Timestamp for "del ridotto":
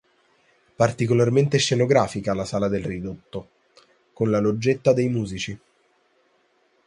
2.67-3.49